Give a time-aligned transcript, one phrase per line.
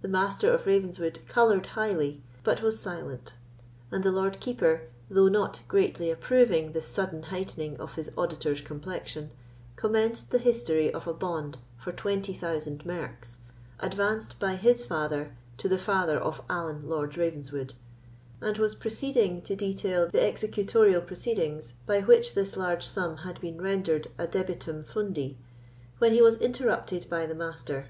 [0.00, 3.34] The Master of Ravenswood coloured highly, but was silent;
[3.90, 9.30] and the Lord Keeper, though not greatly approving the sudden heightening of his auditor's complexion,
[9.76, 13.36] commenced the history of a bond for twenty thousand marks,
[13.80, 17.74] advanced by his father to the father of Allan Lord Ravenswood,
[18.40, 23.60] and was proceeding to detail the executorial proceedings by which this large sum had been
[23.60, 25.36] rendered a debitum fundi,
[25.98, 27.88] when he was interrupted by the Master.